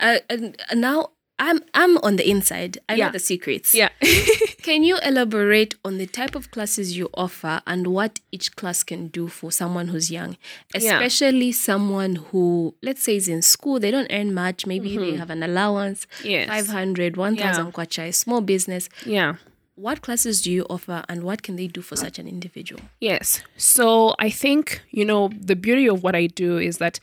[0.00, 2.78] Uh, and and now I'm I'm on the inside.
[2.88, 3.06] I Yeah.
[3.06, 3.74] know the secrets.
[3.74, 3.88] Yeah.
[4.62, 9.08] Can you elaborate on the type of classes you offer and what each class can
[9.08, 10.36] do for someone who's young,
[10.74, 10.78] Yeah.
[11.00, 15.30] especially someone who, let's say, is in school, they don't earn much, maybe they have
[15.30, 16.28] an allowance, Mm-hmm.
[16.28, 16.48] Yes.
[16.48, 17.70] 500, 1,000 Yeah.
[17.72, 18.88] kwacha, small business.
[19.06, 19.36] yeah.
[19.76, 22.82] What classes do you offer and what can they do for such an individual?
[23.00, 23.42] Yes.
[23.56, 27.00] So I think, you know, the beauty of what I do is that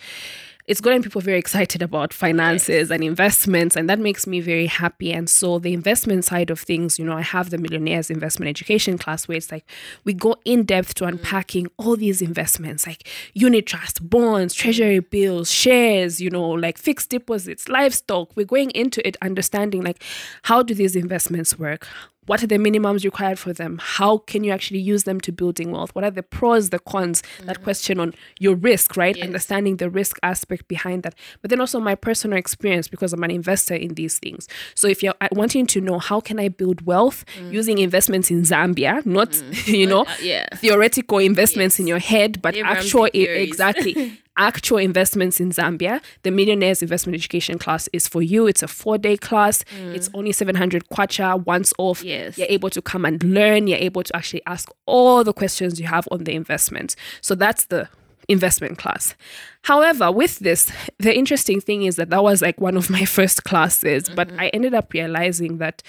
[0.68, 5.14] it's getting people very excited about finances and investments, and that makes me very happy.
[5.14, 8.98] And so, the investment side of things, you know, I have the Millionaires Investment Education
[8.98, 9.66] class where it's like
[10.04, 11.10] we go in depth to mm.
[11.10, 15.10] unpacking all these investments like unit trust, bonds, treasury mm.
[15.10, 18.36] bills, shares, you know, like fixed deposits, livestock.
[18.36, 20.04] We're going into it understanding like
[20.44, 21.88] how do these investments work?
[22.28, 23.80] What are the minimums required for them?
[23.82, 25.96] How can you actually use them to building wealth?
[25.96, 27.24] What are the pros, the cons?
[27.44, 29.20] That question on your risk, right?
[29.20, 31.16] Understanding the risk aspect behind that.
[31.42, 34.48] But then also my personal experience because I'm an investor in these things.
[34.76, 38.44] So if you're uh, wanting to know how can I build wealth using investments in
[38.44, 40.48] Zambia, not you know yeah.
[40.56, 46.02] theoretical investments in your head, but Abraham actual exactly actual investments in Zambia.
[46.24, 48.48] The Millionaires Investment Education class is for you.
[48.48, 49.64] It's a four day class.
[49.78, 49.96] Mm.
[49.96, 52.04] It's only 700 kwacha once off.
[52.04, 52.38] Yes.
[52.38, 53.68] You're able to come and learn.
[53.68, 56.96] You're able to actually ask all the questions you have on the investment.
[57.22, 57.90] So that's the
[58.28, 59.16] investment class.
[59.64, 63.44] However, with this, the interesting thing is that that was like one of my first
[63.44, 64.16] classes, mm-hmm.
[64.16, 65.82] but I ended up realizing that,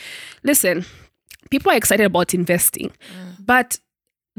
[0.43, 0.85] listen,
[1.51, 3.37] people are excited about investing, mm.
[3.45, 3.79] but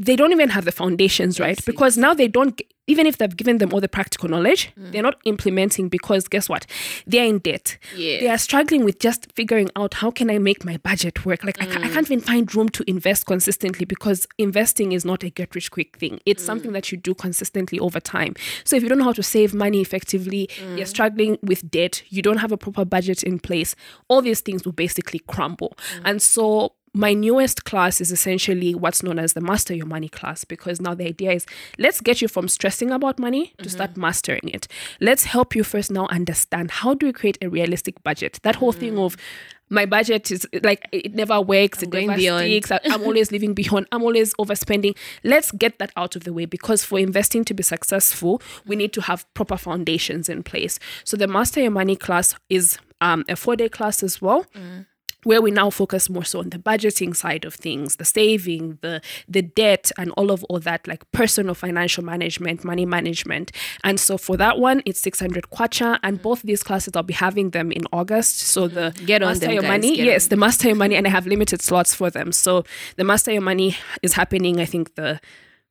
[0.00, 1.64] they don't even have the foundations right?
[1.64, 4.90] because now they don't even if they've given them all the practical knowledge mm.
[4.90, 6.66] they're not implementing because guess what?
[7.06, 7.78] They're in debt.
[7.94, 8.20] Yeah.
[8.20, 11.44] they are struggling with just figuring out how can i make my budget work?
[11.44, 11.92] Like I, ca- I mm.
[11.92, 15.98] can't even find room to invest consistently because investing is not a get rich quick
[15.98, 16.18] thing.
[16.26, 16.46] It's mm.
[16.46, 18.34] something that you do consistently over time.
[18.64, 22.22] So if you don't know how to save money effectively you're struggling with debt you
[22.22, 23.74] don't have a proper budget in place
[24.08, 25.76] all these things will basically crumble.
[26.04, 30.44] And so my newest class is essentially what's known as the master your money class
[30.44, 31.46] because now the idea is
[31.78, 33.68] let's get you from stressing about money to mm-hmm.
[33.70, 34.66] start mastering it.
[35.00, 38.40] Let's help you first now understand how do we create a realistic budget?
[38.42, 39.20] That whole thing of mm.
[39.68, 42.44] my budget is like it never works it going never beyond.
[42.44, 44.96] sticks i'm always living beyond i'm always overspending.
[45.22, 48.92] Let's get that out of the way because for investing to be successful we need
[48.94, 50.80] to have proper foundations in place.
[51.04, 54.86] So the master your money class is um, a four day class as well mm.
[55.24, 59.00] Where we now focus more so on the budgeting side of things, the saving, the
[59.28, 63.52] the debt, and all of all that, like personal financial management, money management.
[63.84, 66.22] And so for that one, it's 600 kwacha, and mm.
[66.22, 68.38] both these classes I'll be having them in August.
[68.40, 70.96] So the Get on Master them, Your guys, Money, yes, on the Master Your Money,
[70.96, 72.32] and I have limited slots for them.
[72.32, 72.64] So
[72.96, 75.20] the Master Your Money is happening, I think the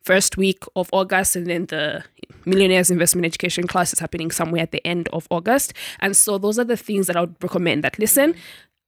[0.04, 2.04] first week of August, and then the
[2.46, 5.74] Millionaires Investment Education class is happening somewhere at the end of August.
[6.00, 7.84] And so those are the things that I would recommend.
[7.84, 8.34] That listen.
[8.34, 8.38] Mm.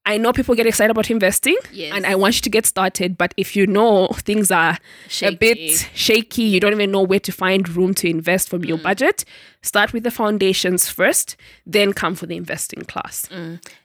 [0.03, 1.93] I know people get excited about investing, Yes.
[1.95, 3.17] and I want you to get started.
[3.19, 4.79] But if you know things are
[5.21, 8.79] a bit shaky, you don't even know where to find room to invest from your
[8.79, 9.23] budget,
[9.61, 11.35] start with the foundations first,
[11.67, 13.29] then come for the investing class.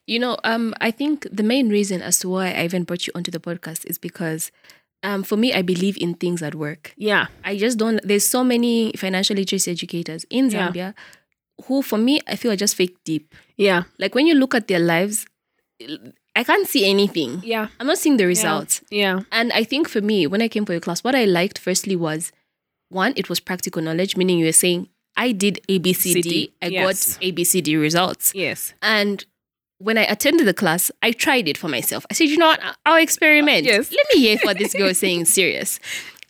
[0.07, 3.13] You know, um, I think the main reason as to why I even brought you
[3.15, 4.51] onto the podcast is because,
[5.03, 6.95] um, for me, I believe in things that work.
[6.97, 8.01] Yeah, I just don't.
[8.03, 10.71] There's so many financial literacy educators in Yeah.
[10.71, 10.95] Zambia,
[11.67, 13.35] who, for me, I feel are just fake deep.
[13.59, 15.27] yeah, Like when you look at their lives,
[16.35, 17.43] I can't see anything.
[17.45, 18.83] yeah, I'm not seeing the results.
[18.91, 21.59] yeah, And I think for me, when I came for your class, what I liked
[21.59, 22.33] firstly was
[22.89, 27.17] one, it was practical knowledge, meaning you were saying, I did ABCD, CD, I yes.
[27.17, 28.33] got ABCD results.
[28.35, 29.25] yes, And
[29.79, 32.07] when I attended the class, I tried it for myself.
[32.11, 32.61] I said, you know what?
[32.87, 33.65] I'll experiment.
[33.65, 33.91] Yes.
[33.93, 35.79] Let me hear what this girl is saying serious.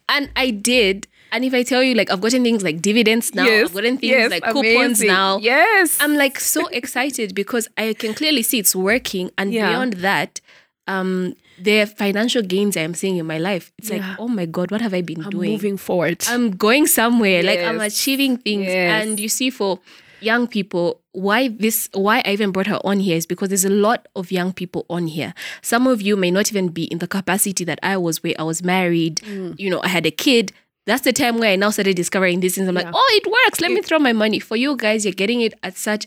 [0.09, 1.07] And I did.
[1.33, 3.99] And if I tell you, like, I've gotten things like dividends now, yes, I've gotten
[3.99, 5.09] things yes, like coupons amazing.
[5.09, 5.39] now.
[5.39, 9.31] Yes, I'm like so excited because I can clearly see it's working.
[9.37, 9.69] And Yeah.
[9.71, 10.41] beyond that,
[10.87, 13.97] um, the financial gains I'm seeing in my life, it's Yeah.
[14.11, 15.53] like, oh my God, what have I been I'm doing?
[15.53, 16.25] moving forward.
[16.29, 17.43] I'm going somewhere.
[17.43, 18.67] Like I'm achieving things.
[18.67, 19.03] Yes.
[19.07, 19.81] And you see, for
[20.21, 23.71] young people, why this why I even brought her on here is because there's a
[23.71, 25.35] lot of young people on here.
[25.63, 28.43] Some of you may not even be in the capacity that I was where I
[28.45, 29.59] was married, Mm.
[29.59, 30.53] you know, I had a kid.
[30.87, 32.69] That's the time where I now started discovering these things.
[32.69, 33.61] I'm like, oh, it works.
[33.61, 34.39] Let me throw my money.
[34.39, 36.07] For you guys, you're getting it at such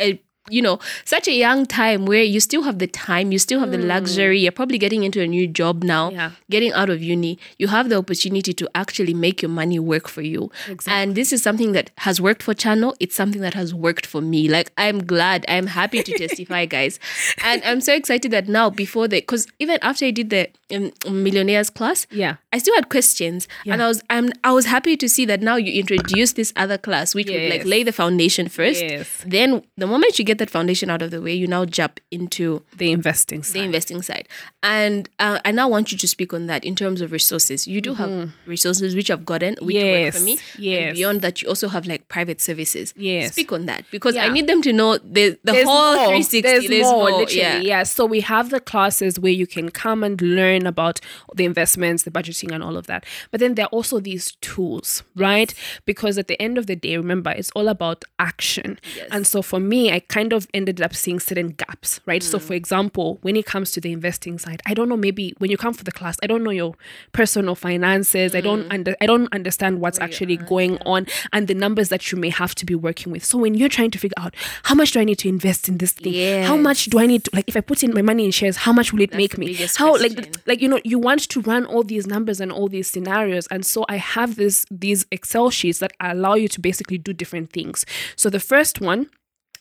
[0.00, 3.60] a you know, such a young time where you still have the time, you still
[3.60, 6.12] have the luxury, you're probably getting into a new job now, Mm.
[6.14, 6.30] Yeah.
[6.50, 10.22] getting out of uni, you have the opportunity to actually make your money work for
[10.22, 10.50] you.
[10.86, 12.94] And this is something that has worked for Chano.
[12.98, 14.48] It's something that has worked for me.
[14.48, 16.98] Like, I'm glad, I'm happy to testify, guys.
[17.44, 20.92] And I'm so excited that now, before the, because even after I did the um,
[21.22, 25.08] millionaires class, yeah, I still had questions, and I was I'm I was happy to
[25.08, 28.82] see that now you introduce this other class, which would like lay the foundation first.
[28.82, 29.24] Yes.
[29.26, 32.62] Then the moment you get that foundation out of the way, you now jump into
[32.76, 33.54] the investing side.
[33.60, 34.28] the investing side.
[34.62, 37.66] And uh, I now want you to speak on that in terms of resources.
[37.66, 40.24] You do have resources which I've gotten, which work for Mm-hmm.
[40.24, 40.38] Me.
[40.58, 40.88] yes.
[40.88, 42.92] And beyond that, you also have like private services.
[42.96, 43.32] Yes.
[43.32, 46.06] Speak on that because I need them to know the the There's whole more.
[46.08, 46.40] 360.
[46.42, 47.36] There's, more, literally.
[47.38, 47.58] yeah.
[47.60, 47.82] Yeah.
[47.84, 51.00] So we have the classes where you can come and learn about
[51.34, 53.04] the investments, the budgeting, and all of that.
[53.30, 55.52] But then there are also these tools, right?
[55.84, 58.78] Because at the end of the day, remember, it's all about action.
[59.10, 62.22] And so for me, I kind of ended up seeing certain gaps, right?
[62.22, 62.42] So Mm.
[62.42, 64.96] for example, when it comes to the investing side, I don't know.
[64.96, 66.74] Maybe when you come for the class, I don't know your
[67.12, 68.34] personal finances.
[68.34, 68.44] I Mm.
[68.44, 72.28] don't under, I don't understand what's actually going on and the numbers that you may
[72.30, 73.24] have to be working with.
[73.24, 75.78] So when you're trying to figure out how much do I need to invest in
[75.78, 78.24] this thing, how much do I need to like if I put in my money
[78.24, 79.54] in shares, how much will it make me?
[79.76, 80.14] How question.
[80.46, 83.46] like you know you want to run all these numbers and all these scenarios.
[83.50, 87.52] And so i have this these excel sheets that allow you to basically do different
[87.52, 87.84] things.
[88.16, 89.10] So the first one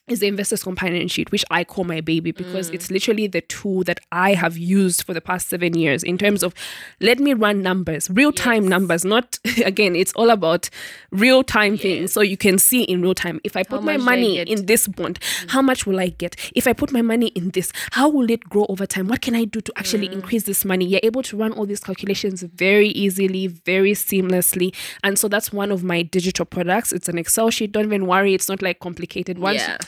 [0.07, 2.75] is the investor's companion sheet, which I call my baby because mm.
[2.75, 6.43] it's literally the tool that I have used for the past seven years in terms
[6.43, 6.53] of
[7.01, 10.69] let me run numbers, real time numbers, not again, it's all about
[11.11, 12.13] real time things.
[12.13, 14.39] So you can see in real time if I put my much do I money
[14.39, 15.51] in this bond, mm.
[15.51, 16.35] how much will I get?
[16.55, 19.07] If I put my money in this, how will it grow over time?
[19.07, 20.13] What can I do to actually mm.
[20.13, 20.85] increase this money?
[20.85, 24.73] You're able to run all these calculations very easily, very seamlessly.
[25.03, 26.93] And so that's one of my digital products.
[26.93, 27.73] It's an Excel sheet.
[27.73, 29.39] Don't even worry, it's not like complicated.
[29.39, 29.77] Once Yeah.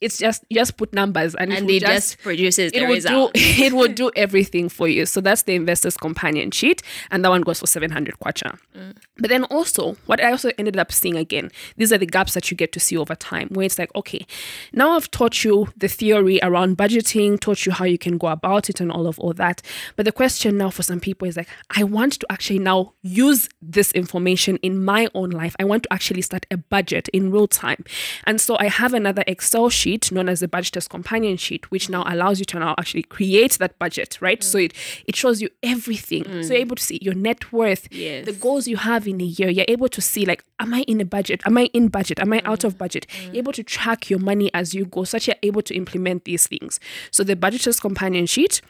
[0.00, 3.30] it's just you just put numbers and, it and it just, produces it will do
[3.34, 5.06] it will do everything for you.
[5.06, 8.58] So that's the investor's companion sheet, and that one goes for seven hundred kwacha.
[8.76, 8.96] Mm.
[9.18, 12.50] But then also, what I also ended up seeing again, these are the gaps that
[12.50, 14.26] you get to see over time, where it's like, okay,
[14.72, 18.68] now I've taught you the theory around budgeting, taught you how you can go about
[18.68, 19.62] it, and all of all that.
[19.96, 23.48] But the question now for some people is like, I want to actually now use
[23.62, 25.56] this information in my own life.
[25.58, 27.84] I want to actually start a budget in real time,
[28.24, 32.04] and so I have another Excel sheet known as the budgeter's companion sheet, which now
[32.06, 34.42] allows you to now actually create that budget, right?
[34.42, 34.72] So it
[35.06, 36.24] it shows you everything.
[36.24, 36.48] So mm.
[36.48, 38.26] you're able to see your net worth, Yes.
[38.26, 39.48] the goals you have in a year.
[39.48, 41.42] You're able to see like, am I in a budget?
[41.46, 42.18] Am I in budget?
[42.20, 42.78] Am I out of mm.
[42.78, 43.06] budget?
[43.08, 43.26] Mm.
[43.26, 46.46] You're able to track your money as you go, such you're able to implement these
[46.46, 46.80] things.
[47.10, 48.60] So the budgeter's companion sheet.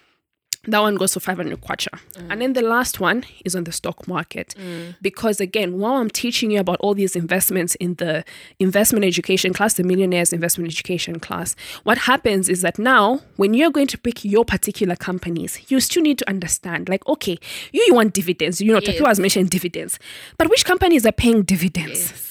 [0.66, 1.88] That one goes for 500 kwacha.
[2.14, 2.30] Mm.
[2.30, 4.54] And then the last one is on the stock market.
[4.58, 4.96] Mm.
[5.00, 8.24] Because again, while I'm teaching you about all these investments in the
[8.58, 13.70] investment education class, the millionaires investment education class, what happens is that now when you're
[13.70, 17.38] going to pick your particular companies, you still need to understand like, okay,
[17.72, 18.60] you, you want dividends.
[18.60, 18.96] You know, Yes.
[18.96, 19.98] Tapiwa has mentioned dividends.
[20.38, 22.25] But which companies are paying dividends?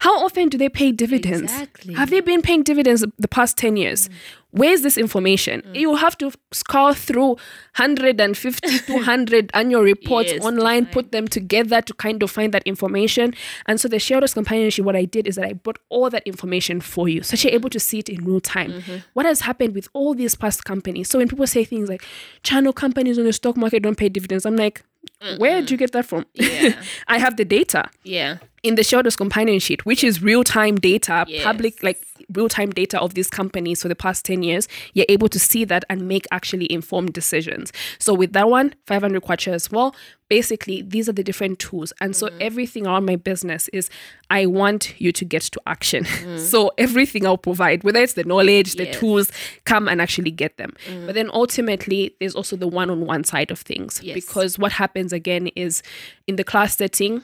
[0.00, 1.52] How often do they pay dividends?
[1.52, 1.94] Exactly.
[1.94, 4.08] Have they been paying dividends the past 10 years?
[4.08, 4.12] Mm.
[4.52, 5.62] Where's this information?
[5.62, 5.76] Mm.
[5.76, 7.28] You have to scour through
[7.76, 13.34] 150, 200 annual reports Yes, online, put them together to kind of find that information.
[13.66, 16.24] And so the shareholders companion sheet, what I did is that I brought all that
[16.26, 17.22] information for you.
[17.22, 18.72] So you're able to see it in real time.
[18.72, 18.96] Mm-hmm.
[19.12, 21.08] What has happened with all these past companies?
[21.08, 22.04] So when people say things like
[22.42, 24.82] Chano companies on the stock market don't pay dividends, I'm like,
[25.36, 26.26] where did you get that from?
[26.34, 26.80] Yeah.
[27.08, 28.38] I have the data yeah.
[28.62, 31.42] In the shareholders companion sheet, which is real time data, Yes.
[31.44, 32.02] public like
[32.34, 35.64] real time data of these companies for the past 10 years, you're able to see
[35.64, 37.72] that and make actually informed decisions.
[37.98, 39.94] So with that one, 500 kwacha as well.
[40.28, 41.92] Basically, these are the different tools.
[42.00, 42.38] And so Mm-hmm.
[42.42, 43.90] everything around my business is
[44.30, 46.04] I want you to get to action.
[46.04, 46.38] Mm.
[46.52, 48.94] so everything I'll provide, whether it's the knowledge, the Yes.
[48.96, 48.98] Mm.
[49.00, 49.32] tools,
[49.64, 50.74] come and actually get them.
[51.06, 54.00] But then ultimately, there's also the one on one side of things.
[54.04, 54.14] Yes.
[54.14, 55.82] Because what happens again is
[56.28, 57.22] in the class setting,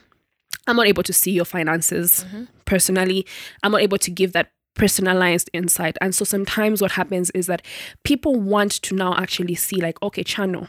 [0.66, 2.44] I'm not able to see your finances Mm-hmm.
[2.64, 3.26] personally.
[3.62, 5.96] I'm not able to give that personalized insight.
[6.02, 7.62] And so sometimes what happens is that
[8.04, 10.68] people want to now actually see, like, okay, Chano,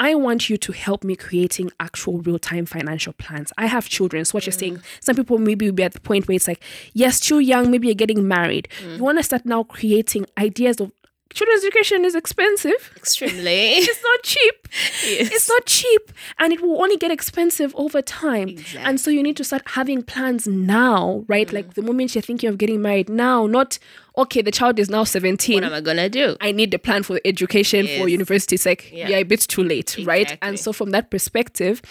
[0.00, 3.52] I want you to help me creating actual real time financial plans.
[3.58, 4.24] I have children.
[4.24, 6.62] So what you're saying, some people maybe will be at the point where it's like,
[6.94, 8.66] yes, too young, maybe you're getting married.
[8.96, 10.90] You want to start now creating ideas of
[11.34, 12.92] children's education is expensive.
[12.96, 13.72] Extremely.
[13.76, 14.68] It's not cheap.
[15.06, 15.30] Yes.
[15.32, 16.12] It's not cheap.
[16.38, 18.48] And it will only get expensive over time.
[18.48, 18.80] Exactly.
[18.80, 21.52] And so you need to start having plans now, right?
[21.52, 23.78] Like the moment you're thinking of getting married now, not,
[24.16, 25.56] okay, the child is now 17.
[25.56, 26.36] what am I gonna do?
[26.40, 28.54] I need the plan for education for university.
[28.54, 29.08] It's like, Yeah.
[29.10, 30.38] yeah, a bit too late, right?
[30.40, 31.82] And so from that perspective,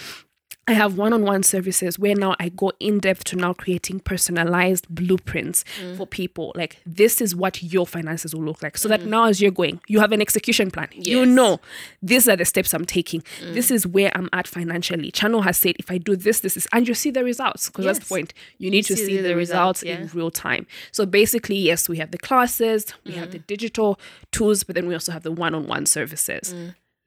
[0.66, 5.66] I have one-on-one services where now I go in depth to now creating personalized blueprints
[5.82, 5.98] Mm.
[5.98, 6.54] for people.
[6.56, 8.78] Like this is what your finances will look like.
[8.78, 10.88] So that now as you're going, you have an execution plan.
[10.94, 11.06] You Mm.
[11.06, 11.28] Yes.
[11.28, 11.34] Mm.
[11.36, 11.60] know,
[12.02, 13.24] these are the steps I'm taking.
[13.42, 15.12] This is where I'm at financially.
[15.12, 17.68] Chano has said if I do this, this is and you see the results.
[17.70, 18.34] Because that's the point.
[18.58, 19.98] You need to see see, the the, results, results, yeah.
[20.14, 20.66] in real time.
[20.94, 23.48] So basically, yes, we have the classes, we have the Mm.
[23.48, 24.00] digital
[24.32, 26.56] tools, but then we also have the one-on-one services.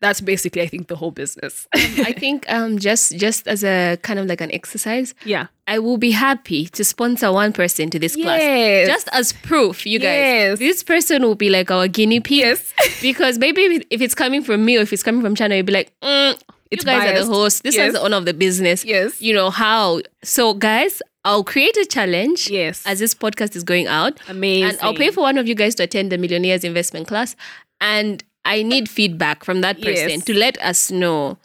[0.00, 1.66] That's basically, I think, the whole business.
[1.74, 5.46] I think um just just as a kind of like an exercise, yeah.
[5.66, 8.40] I will be happy to sponsor one person to this class.
[8.40, 8.88] Yes.
[8.88, 10.06] Just as proof, you guys.
[10.06, 10.58] Yes.
[10.58, 12.38] This person will be like our guinea pig.
[12.38, 12.72] Yes.
[13.02, 15.72] because maybe if it's coming from me or if it's coming from Chano, you'll be
[15.72, 16.38] like, mm,
[16.70, 17.62] It's you guys are the host.
[17.64, 17.88] This Yes.
[17.88, 18.84] is the owner of the business.
[18.84, 19.20] Yes.
[19.20, 20.02] You know how.
[20.22, 22.48] So, guys, I'll create a challenge.
[22.50, 22.84] Yes.
[22.86, 24.20] As this podcast is going out.
[24.28, 24.70] Amazing.
[24.70, 27.34] And I'll pay for one of you guys to attend the Millionaires Investment class.
[27.80, 30.24] And I need feedback from that person Yes.
[30.24, 31.36] to let us know.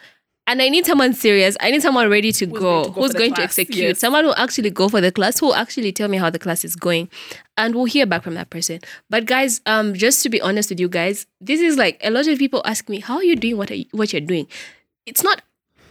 [0.47, 1.55] And I need someone serious.
[1.61, 3.99] I need someone ready to going go, to go who's going to execute, Yes.
[3.99, 6.65] someone who actually go for the class, who will actually tell me how the class
[6.65, 7.09] is going.
[7.57, 8.79] And we'll hear back from that person.
[9.09, 12.27] But guys, um, just to be honest with you guys, this is like a lot
[12.27, 14.47] of people ask me, how are you doing what, are you, what you're doing?
[15.05, 15.41] It's not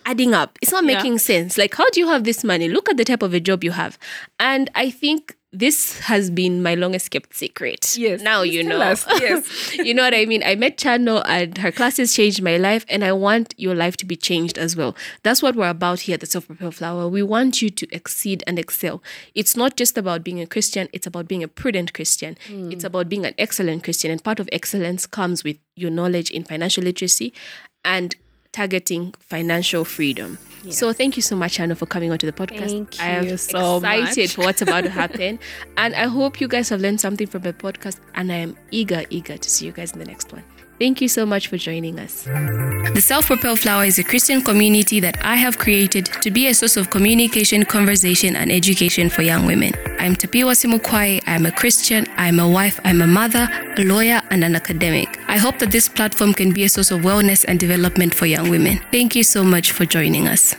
[0.05, 0.58] adding up.
[0.61, 0.96] It's not Yeah.
[0.96, 1.56] making sense.
[1.56, 2.69] Like, how do you have this money?
[2.69, 3.98] Look at the type of a job you have.
[4.38, 7.96] And I think this has been my longest kept secret.
[7.98, 8.23] Yes.
[8.23, 8.81] Now you know.
[8.81, 9.05] us.
[9.21, 9.75] Yes.
[9.79, 10.42] you know what I mean?
[10.44, 14.07] I met Chano and her classes changed my life, and I want your life to
[14.07, 14.94] be changed as well.
[15.25, 17.09] That's what we're about here at the Self Propel Flower.
[17.09, 19.03] We want you to exceed and excel.
[19.35, 22.37] It's not just about being a Christian, it's about being a prudent Christian.
[22.46, 22.71] Hmm.
[22.71, 24.11] It's about being an excellent Christian.
[24.13, 27.33] And part of excellence comes with your knowledge in financial literacy
[27.85, 28.15] and
[28.53, 30.38] targeting financial freedom.
[30.69, 32.69] So thank you so much, Chano, for coming onto the podcast.
[32.69, 34.35] Thank I am so excited much.
[34.35, 35.38] for what's about to happen.
[35.79, 37.98] and I hope you guys have learned something from the podcast.
[38.15, 40.44] And I am eager, eager to see you guys in the next one.
[40.81, 42.24] Thank you so much for joining us.
[42.24, 46.54] The Self Propel Flower is a Christian community that I have created to be a
[46.54, 49.74] source of communication, conversation, and education for young women.
[49.98, 51.20] I'm Tapiwa Simukwai.
[51.26, 55.20] I'm a Christian, I'm a wife, I'm a mother, a lawyer, and an academic.
[55.28, 58.48] I hope that this platform can be a source of wellness and development for young
[58.48, 58.81] women.
[58.90, 60.54] Thank you so much for joining us.